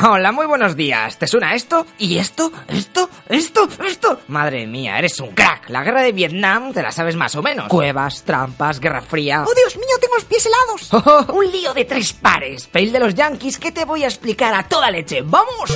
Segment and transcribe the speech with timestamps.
[0.00, 1.18] Hola, muy buenos días.
[1.18, 1.84] ¿Te suena esto?
[1.98, 2.52] ¿Y esto?
[2.68, 3.10] ¿Esto?
[3.28, 3.68] ¿Esto?
[3.84, 4.20] ¿Esto?
[4.28, 5.70] Madre mía, eres un crack.
[5.70, 7.66] La guerra de Vietnam te la sabes más o menos.
[7.68, 9.44] Cuevas, trampas, guerra fría.
[9.44, 10.92] ¡Oh, Dios mío, tengo los pies helados!
[10.92, 12.68] Oh, un lío de tres pares.
[12.68, 15.22] Fail de los Yankees que te voy a explicar a toda leche.
[15.22, 15.70] ¡Vamos!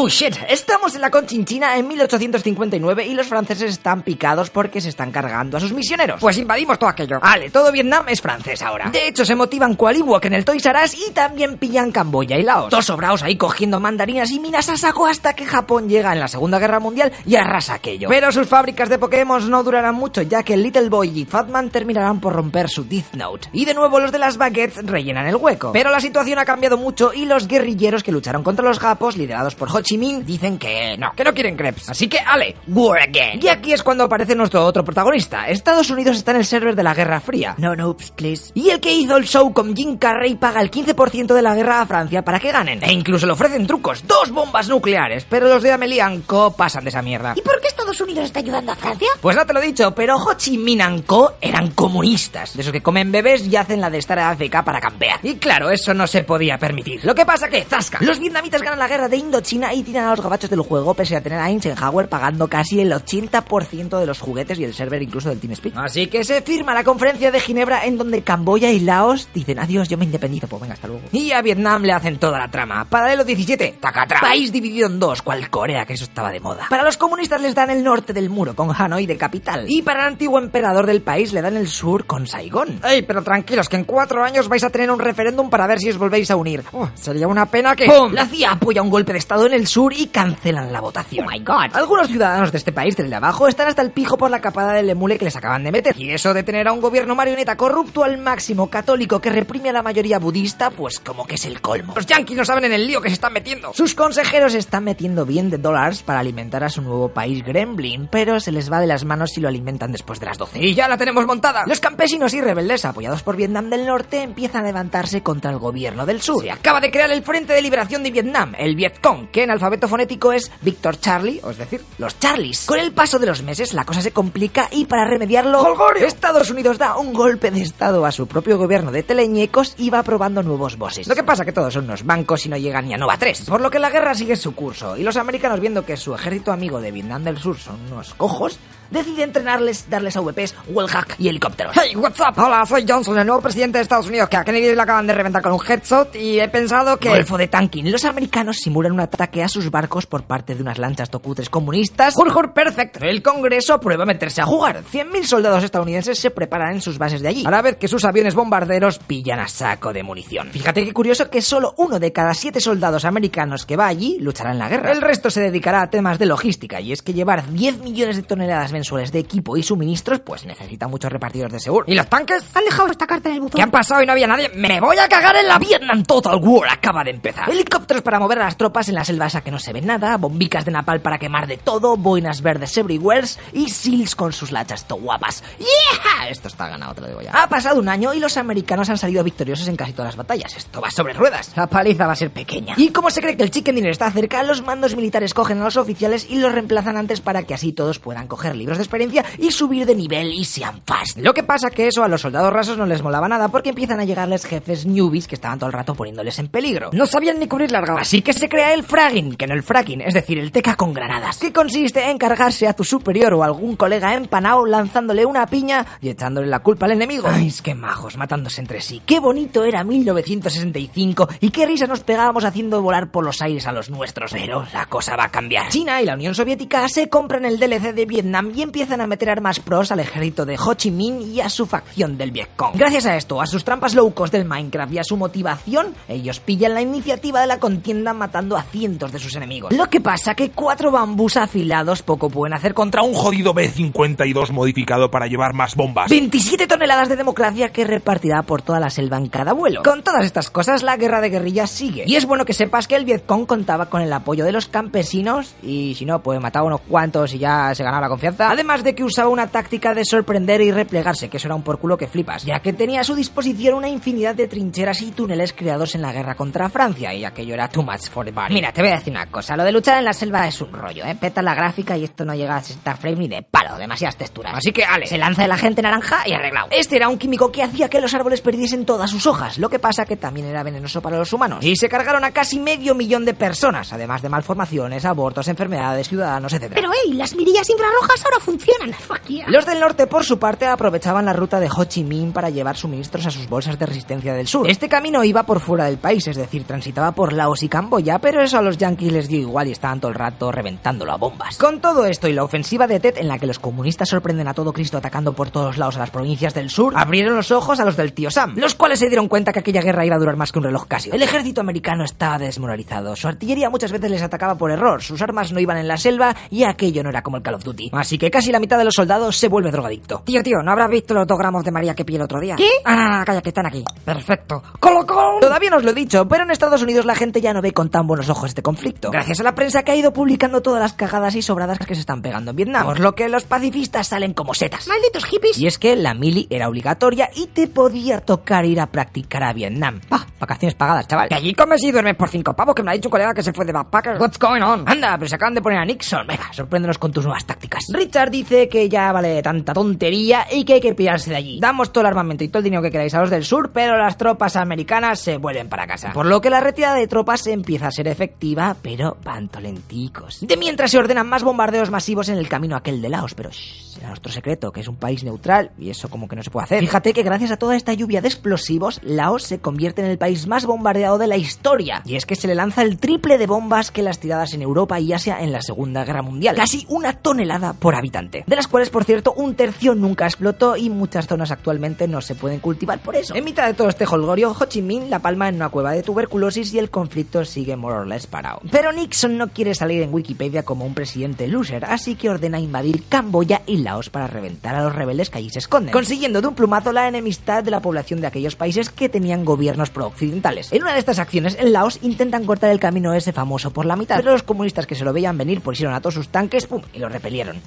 [0.00, 4.90] Oh shit, estamos en la Conchinchina en 1859 y los franceses están picados porque se
[4.90, 6.20] están cargando a sus misioneros.
[6.20, 7.18] Pues invadimos todo aquello.
[7.18, 8.90] Vale, todo Vietnam es francés ahora.
[8.90, 12.44] De hecho, se motivan Kualiwok en el Toys R Us y también pillan Camboya y
[12.44, 12.70] Laos.
[12.70, 16.28] Dos sobraos ahí cogiendo mandarinas y minas a saco hasta que Japón llega en la
[16.28, 18.08] Segunda Guerra Mundial y arrasa aquello.
[18.08, 22.20] Pero sus fábricas de Pokémon no durarán mucho, ya que Little Boy y Fatman terminarán
[22.20, 23.48] por romper su Death Note.
[23.52, 25.72] Y de nuevo los de las baguettes rellenan el hueco.
[25.72, 29.56] Pero la situación ha cambiado mucho y los guerrilleros que lucharon contra los japos, liderados
[29.56, 31.88] por Ho Chi Minh, dicen que no, que no quieren crepes.
[31.88, 33.40] Así que, ale, war again.
[33.42, 35.48] Y aquí es cuando aparece nuestro otro protagonista.
[35.48, 37.54] Estados Unidos está en el server de la Guerra Fría.
[37.56, 38.52] No, no, please.
[38.52, 41.80] Y el que hizo el show con Jim Carrey paga el 15% de la guerra
[41.80, 42.84] a Francia para que ganen.
[42.84, 45.24] E incluso le ofrecen trucos, dos bombas nucleares.
[45.24, 47.32] Pero los de Amelie Co pasan de esa mierda.
[47.34, 49.08] ¿Y por qué Estados Unidos está ayudando a Francia?
[49.22, 52.54] Pues no te lo he dicho, pero Ho Chi Minh Co eran comunistas.
[52.54, 55.20] De esos que comen bebés y hacen la de estar a AFK para campear.
[55.22, 57.06] Y claro, eso no se podía permitir.
[57.06, 60.10] Lo que pasa que, zasca, los vietnamitas ganan la guerra de Indochina y tiran a
[60.10, 64.20] los gabachos del juego pese a tener a Eisenhower pagando casi el 80% de los
[64.20, 65.76] juguetes y el server incluso del TeamSpeak.
[65.76, 69.88] Así que se firma la conferencia de Ginebra en donde Camboya y Laos dicen adiós,
[69.88, 71.02] yo me independizo, pues venga, hasta luego.
[71.12, 72.84] Y a Vietnam le hacen toda la trama.
[72.84, 74.20] Paralelo 17, Takatra.
[74.20, 76.66] País dividido en dos, cual Corea, que eso estaba de moda.
[76.68, 79.64] Para los comunistas les dan el norte del muro con Hanoi de capital.
[79.68, 82.80] Y para el antiguo emperador del país le dan el sur con Saigón.
[82.84, 85.90] Ey, pero tranquilos, que en cuatro años vais a tener un referéndum para ver si
[85.90, 86.64] os volvéis a unir.
[86.72, 87.86] Oh, sería una pena que...
[87.86, 88.12] ¡Pum!
[88.12, 91.26] La CIA apoya un golpe de estado en el sur y cancelan la votación.
[91.26, 91.74] Oh my god.
[91.74, 94.72] Algunos ciudadanos de este país, del de abajo, están hasta el pijo por la capada
[94.72, 95.94] del emule que les acaban de meter.
[95.98, 99.72] Y eso de tener a un gobierno marioneta corrupto al máximo católico que reprime a
[99.72, 101.92] la mayoría budista, pues como que es el colmo.
[101.94, 103.72] Los yankees no saben en el lío que se están metiendo.
[103.74, 108.40] Sus consejeros están metiendo bien de dólares para alimentar a su nuevo país Gremlin, pero
[108.40, 110.58] se les va de las manos si lo alimentan después de las 12.
[110.60, 111.64] Y ya la tenemos montada.
[111.66, 116.06] Los campesinos y rebeldes, apoyados por Vietnam del Norte, empiezan a levantarse contra el gobierno
[116.06, 116.42] del sur.
[116.42, 119.88] Se acaba de crear el Frente de Liberación de Vietnam, el Vietcong, que en alfabeto
[119.88, 122.66] fonético es Víctor Charlie, es decir, los Charlies.
[122.66, 126.06] Con el paso de los meses la cosa se complica y para remediarlo, ¡Holgorio!
[126.06, 130.02] Estados Unidos da un golpe de estado a su propio gobierno de teleñecos y va
[130.02, 131.08] probando nuevos bosses.
[131.08, 133.42] Lo que pasa que todos son unos bancos y no llegan ni a Nova 3,
[133.42, 136.52] por lo que la guerra sigue su curso y los americanos viendo que su ejército
[136.52, 138.58] amigo de Vietnam del Sur son unos cojos,
[138.90, 141.74] decide entrenarles, darles AVPs, wellhack y helicópteros.
[141.76, 142.34] Hey, what's up?
[142.36, 145.14] Hola, soy Johnson, el nuevo presidente de Estados Unidos, que a Kennedy le acaban de
[145.14, 147.08] reventar con un headshot y he pensado que...
[147.08, 147.90] Golfo de tanking.
[147.90, 152.14] Los americanos simulan un ataque a sus barcos por parte de unas lanchas tocutres comunistas.
[152.14, 153.02] Jur, jur, perfect.
[153.02, 154.82] El Congreso aprueba meterse a jugar.
[154.84, 157.42] 100.000 soldados estadounidenses se preparan en sus bases de allí.
[157.44, 160.50] Para ver que sus aviones bombarderos pillan a saco de munición.
[160.50, 164.52] Fíjate qué curioso que solo uno de cada siete soldados americanos que va allí luchará
[164.52, 164.92] en la guerra.
[164.92, 168.22] El resto se dedicará a temas de logística y es que llevar 10 millones de
[168.22, 171.84] toneladas mensuales de equipo y suministros pues necesita muchos repartidores de seguro.
[171.88, 172.44] ¿Y los tanques?
[172.54, 173.56] Han dejado esta carta en el buzón.
[173.56, 174.50] ¿Qué han pasado y no había nadie?
[174.54, 176.70] ¡Me voy a cagar en la Vietnam Total War!
[176.70, 177.50] Acaba de empezar.
[177.50, 180.16] Helicópteros para mover a las tropas en la selva esa que no se ve nada,
[180.16, 184.86] bombicas de napal para quemar de todo, boinas verdes everywhere y SEALs con sus lachas
[184.86, 185.42] to guapas.
[185.58, 186.28] ¡Yeah!
[186.28, 187.32] Esto está ganado, te lo digo ya.
[187.32, 190.56] Ha pasado un año y los americanos han salido victoriosos en casi todas las batallas.
[190.56, 191.52] Esto va sobre ruedas.
[191.56, 192.74] La paliza va a ser pequeña.
[192.76, 195.64] Y como se cree que el chicken dinner está cerca, los mandos militares cogen a
[195.64, 199.24] los oficiales y los reemplazan antes para que así todos puedan coger libros de experiencia
[199.38, 201.16] y subir de nivel y sean fast.
[201.16, 203.98] Lo que pasa que eso a los soldados rasos no les molaba nada porque empiezan
[203.98, 206.90] a llegarles jefes newbies que estaban todo el rato poniéndoles en peligro.
[206.92, 207.94] No sabían ni cubrir larga.
[207.98, 210.92] Así que se crea el fragging, que no el fracking, es decir, el teca con
[210.92, 215.86] granadas, que consiste en cargarse a tu superior o algún colega empanado lanzándole una piña
[216.02, 217.26] y echándole la culpa al enemigo.
[217.30, 219.00] Ay, qué majos, matándose entre sí.
[219.06, 223.72] Qué bonito era 1965 y qué risa nos pegábamos haciendo volar por los aires a
[223.72, 224.32] los nuestros.
[224.32, 225.70] Pero la cosa va a cambiar.
[225.70, 229.30] China y la Unión Soviética se compran el DLC de Vietnam y empiezan a meter
[229.30, 232.72] armas pros al ejército de Ho Chi Minh y a su facción del Vietcong.
[232.74, 236.40] Gracias a esto, a sus trampas low cost del Minecraft y a su motivación, ellos
[236.40, 239.72] pillan la iniciativa de la contienda matando a cientos de sus enemigos.
[239.72, 245.08] Lo que pasa que cuatro bambús afilados poco pueden hacer contra un jodido B-52 modificado
[245.08, 246.10] para llevar más bombas.
[246.10, 249.84] 27 toneladas de democracia que repartirá por toda la selva en cada vuelo.
[249.84, 252.02] Con todas estas cosas, la guerra de guerrillas sigue.
[252.08, 255.54] Y es bueno que sepas que el Vietcong contaba con el apoyo de los campesinos
[255.62, 258.94] y si no, pues mataba unos cuantos y ya se ganaba la confianza además de
[258.94, 262.06] que usaba una táctica de sorprender y replegarse, que eso era un por culo que
[262.06, 266.02] flipas, ya que tenía a su disposición una infinidad de trincheras y túneles creados en
[266.02, 268.54] la guerra contra Francia, y aquello era too much for the body.
[268.54, 270.72] Mira, te voy a decir una cosa, lo de luchar en la selva es un
[270.72, 271.14] rollo, ¿eh?
[271.14, 274.54] Peta la gráfica y esto no llega a 60 frames ni de palo, demasiadas texturas.
[274.56, 276.68] Así que, ale, Se lanza el agente naranja y arreglado.
[276.70, 279.78] Este era un químico que hacía que los árboles perdiesen todas sus hojas, lo que
[279.78, 281.64] pasa que también era venenoso para los humanos.
[281.64, 286.52] Y se cargaron a casi medio millón de personas, además de malformaciones, abortos, enfermedades, ciudadanos,
[286.52, 286.72] etc.
[286.74, 288.92] Pero hey, las mirillas infrarrojas ahora funcionan.
[288.92, 289.46] Fuck yeah.
[289.48, 292.76] Los del norte, por su parte, aprovechaban la ruta de Ho Chi Minh para llevar
[292.76, 294.68] suministros a sus bolsas de resistencia del sur.
[294.68, 298.42] Este camino iba por fuera del país, es decir, transitaba por Laos y Camboya, pero
[298.42, 301.56] eso a los yanquis les dio igual y estaban todo el rato reventándolo a bombas.
[301.56, 304.54] Con todo esto y la ofensiva de Tet, en la que los comunistas sorprenden a
[304.54, 307.84] todo Cristo atacando por todos lados a las provincias del sur, abrieron los ojos a
[307.84, 310.36] los del tío Sam, los cuales se dieron cuenta que aquella guerra iba a durar
[310.36, 311.10] más que un reloj casi.
[311.10, 315.52] El ejército americano estaba desmoralizado, su artillería muchas veces les atacaba por error, sus armas
[315.52, 317.90] no iban en la selva y aquello no era como el Call of Duty.
[317.92, 320.22] Así que casi la mitad de los soldados se vuelve drogadicto.
[320.24, 322.56] Tío, tío, ¿no habrás visto los dos gramos de María que pillé el otro día?
[322.56, 322.68] ¿Qué?
[322.84, 323.84] Ah, no, no, calla, que están aquí.
[324.04, 324.62] Perfecto.
[324.80, 325.40] ¡Colocón!
[325.40, 327.72] Todavía no os lo he dicho, pero en Estados Unidos la gente ya no ve
[327.72, 329.10] con tan buenos ojos este conflicto.
[329.10, 332.00] Gracias a la prensa que ha ido publicando todas las cagadas y sobradas que se
[332.00, 332.84] están pegando en Vietnam.
[332.84, 334.86] Por lo que los pacifistas salen como setas.
[334.88, 335.58] Malditos hippies.
[335.58, 339.52] Y es que la mili era obligatoria y te podía tocar ir a practicar a
[339.52, 340.00] Vietnam.
[340.08, 341.28] Pa, vacaciones pagadas, chaval.
[341.28, 343.42] Que allí comes y duermes por cinco pavos, que me ha dicho un colega que
[343.42, 344.18] se fue de backpacker.
[344.20, 344.88] What's going on?
[344.88, 346.26] Anda, pero se acaban de poner a Nixon.
[346.26, 347.84] Venga, sorpréndenos con tus nuevas tácticas.
[348.08, 351.60] Richard dice que ya vale tanta tontería y que hay que pillarse de allí.
[351.60, 353.98] Damos todo el armamento y todo el dinero que queráis a los del sur, pero
[353.98, 356.12] las tropas americanas se vuelven para casa.
[356.14, 360.38] Por lo que la retirada de tropas empieza a ser efectiva, pero panto lenticos.
[360.40, 363.92] De mientras se ordenan más bombardeos masivos en el camino aquel de Laos, pero shh,
[363.92, 366.64] será nuestro secreto, que es un país neutral y eso como que no se puede
[366.64, 366.80] hacer.
[366.80, 370.46] Fíjate que gracias a toda esta lluvia de explosivos, Laos se convierte en el país
[370.46, 372.00] más bombardeado de la historia.
[372.06, 374.98] Y es que se le lanza el triple de bombas que las tiradas en Europa
[374.98, 376.56] y Asia en la Segunda Guerra Mundial.
[376.56, 378.44] Casi una tonelada por habitante.
[378.46, 382.34] De las cuales, por cierto, un tercio nunca explotó y muchas zonas actualmente no se
[382.34, 383.34] pueden cultivar por eso.
[383.34, 386.02] En mitad de todo este holgorio, Ho Chi Minh la palma en una cueva de
[386.02, 388.60] tuberculosis y el conflicto sigue more or less parado.
[388.70, 393.04] Pero Nixon no quiere salir en Wikipedia como un presidente loser, así que ordena invadir
[393.08, 396.54] Camboya y Laos para reventar a los rebeldes que allí se esconden, consiguiendo de un
[396.54, 400.72] plumazo la enemistad de la población de aquellos países que tenían gobiernos pro-occidentales.
[400.72, 403.96] En una de estas acciones, en Laos intentan cortar el camino ese famoso por la
[403.96, 406.82] mitad, pero los comunistas que se lo veían venir pusieron a todos sus tanques, pum,
[406.92, 407.60] y lo repelieron,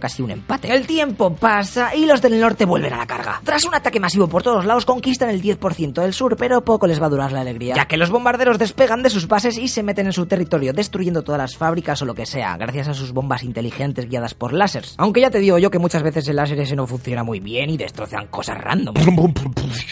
[0.00, 0.72] casi un empate.
[0.72, 3.40] El tiempo pasa y los del norte vuelven a la carga.
[3.44, 7.00] Tras un ataque masivo por todos lados, conquistan el 10% del sur, pero poco les
[7.00, 9.82] va a durar la alegría, ya que los bombarderos despegan de sus bases y se
[9.82, 13.12] meten en su territorio, destruyendo todas las fábricas o lo que sea, gracias a sus
[13.12, 14.94] bombas inteligentes guiadas por láseres.
[14.98, 17.70] Aunque ya te digo yo que muchas veces el láser ese no funciona muy bien
[17.70, 18.94] y destrozan cosas random.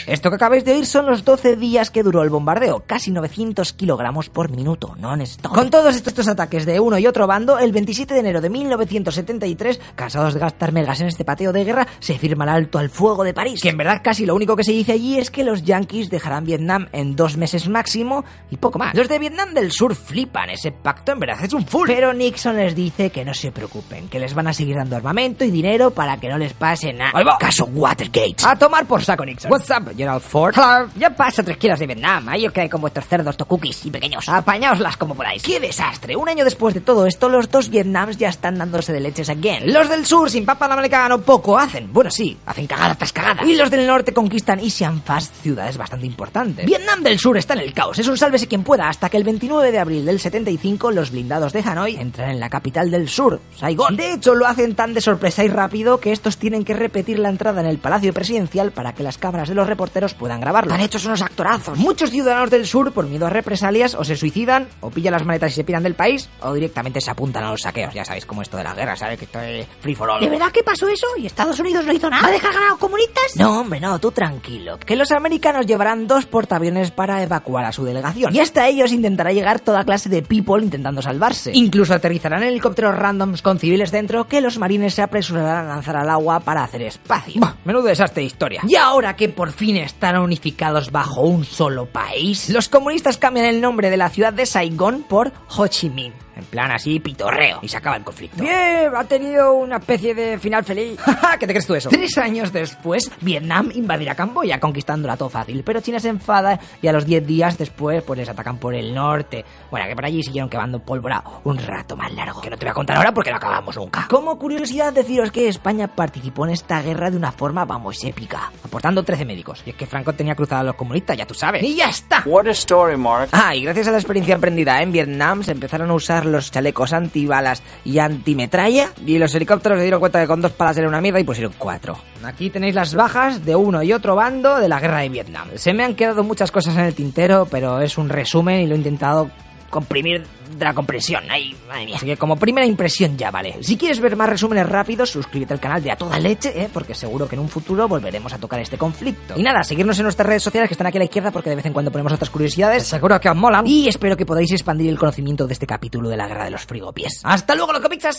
[0.07, 3.73] Esto que acabáis de oír son los 12 días que duró el bombardeo, casi 900
[3.75, 5.55] kilogramos por minuto, non-stop.
[5.55, 8.49] Con todos estos, estos ataques de uno y otro bando, el 27 de enero de
[8.49, 12.91] 1973, cansados de gastar megas en este pateo de guerra, se firma el alto al
[12.91, 13.61] fuego de París.
[13.63, 16.45] Que en verdad casi lo único que se dice allí es que los yankees dejarán
[16.45, 18.95] Vietnam en dos meses máximo y poco más.
[18.95, 21.87] Los de Vietnam del Sur flipan, ese pacto en verdad es un full.
[21.87, 25.45] Pero Nixon les dice que no se preocupen, que les van a seguir dando armamento
[25.45, 27.13] y dinero para que no les pase nada.
[27.39, 28.37] Caso Watergate.
[28.45, 29.51] A tomar por saco, Nixon.
[29.51, 30.55] What's up, Gerald Ford?
[30.57, 30.89] Hello.
[30.97, 32.29] Yo paso tres kilos de Vietnam.
[32.29, 34.29] Ahí os quedáis con vuestros cerdos tokuquis y pequeños.
[34.29, 35.43] Apañaoslas como podáis.
[35.43, 36.17] ¡Qué desastre!
[36.17, 39.64] Un año después de todo esto, los dos Vietnams ya están dándose de leches again.
[39.67, 41.93] Los del sur, sin papa americano, poco hacen.
[41.93, 43.45] Bueno, sí, hacen cagada tras cagada.
[43.45, 46.67] Y los del norte conquistan Isian Fast, ciudades bastante importantes.
[46.67, 47.99] Vietnam del sur está en el caos.
[47.99, 51.53] Es un sálvese quien pueda, hasta que el 29 de abril del 75, los blindados
[51.53, 53.97] de Hanoi entran en la capital del sur, Saigón.
[53.97, 57.29] De hecho, lo hacen tan de sorpresa y rápido que estos tienen que repetir la
[57.29, 60.75] entrada en el palacio presidencial para que las cámaras de los reporteros puedan grabarlo.
[60.75, 61.79] Han hechos unos actorazos.
[61.79, 65.53] Muchos ciudadanos del sur, por miedo a represalias, o se suicidan, o pillan las maletas
[65.53, 67.95] y se piran del país, o directamente se apuntan a los saqueos.
[67.95, 69.19] Ya sabéis cómo esto de la guerra, ¿sabes?
[69.19, 70.21] Que esto es free for all.
[70.21, 71.07] ¿De verdad que pasó eso?
[71.17, 72.23] ¿Y Estados Unidos no hizo nada?
[72.23, 73.37] ¿Va a dejar ganar a los comunistas?
[73.37, 74.79] No, hombre, no, tú tranquilo.
[74.79, 78.35] Que los americanos llevarán dos portaaviones para evacuar a su delegación.
[78.35, 81.53] Y hasta ellos intentará llegar toda clase de people intentando salvarse.
[81.55, 86.11] Incluso aterrizarán helicópteros randoms con civiles dentro que los marines se apresurarán a lanzar al
[86.11, 87.41] agua para hacer espacio.
[87.41, 88.63] Bah, menudo desastre de historia.
[88.67, 93.61] Y ahora que por fin están unificados bajo un solo país, los comunistas cambian el
[93.61, 96.13] nombre de la ciudad de Saigón por Ho Chi Minh.
[96.37, 97.61] En plan así, pitorreo.
[97.63, 98.43] Y se acaba el conflicto.
[98.43, 100.99] Bien, ha tenido una especie de final feliz.
[101.39, 101.89] ¿Qué te crees tú eso?
[101.89, 105.63] Tres años después, Vietnam invadirá Camboya, conquistándola todo fácil.
[105.65, 108.95] Pero China se enfada y a los diez días después, pues les atacan por el
[108.95, 109.45] norte.
[109.71, 112.41] Bueno, que por allí siguieron quemando pólvora un rato más largo.
[112.41, 114.07] Que no te voy a contar ahora porque no acabamos nunca.
[114.09, 118.51] Como curiosidad, deciros que España participó en esta guerra de una forma, vamos, épica.
[118.65, 119.63] Aportando 13 médicos.
[119.67, 121.63] Y es que Franco tenía cruzado a los comunistas, ya tú sabes.
[121.63, 122.23] Y ya está.
[122.27, 123.29] What a story, Mark.
[123.33, 126.93] Ah, y gracias a la experiencia aprendida en Vietnam se empezaron a usar los chalecos
[126.93, 131.01] antibalas y antimetralla y los helicópteros se dieron cuenta que con dos palas era una
[131.01, 131.97] mierda y pusieron cuatro.
[132.23, 135.49] Aquí tenéis las bajas de uno y otro bando de la guerra de Vietnam.
[135.57, 138.75] Se me han quedado muchas cosas en el tintero, pero es un resumen y lo
[138.75, 139.31] he intentado
[139.75, 140.25] comprimir
[140.57, 141.25] de la compresión.
[141.29, 141.97] Ay, madre mía.
[141.97, 143.57] Así que como primera impresión ya vale.
[143.61, 146.69] Si quieres ver más resúmenes rápidos, suscríbete al canal de A Toda Leche, ¿eh?
[146.73, 149.35] porque seguro que en un futuro volveremos a tocar este conflicto.
[149.37, 151.57] Y nada, seguirnos en nuestras redes sociales que están aquí a la izquierda porque de
[151.57, 152.85] vez en cuando ponemos otras curiosidades.
[152.87, 153.67] Seguro que os molan.
[153.67, 156.65] Y espero que podáis expandir el conocimiento de este capítulo de la guerra de los
[156.65, 157.21] frigopies.
[157.25, 158.13] ¡Hasta luego, locopichas!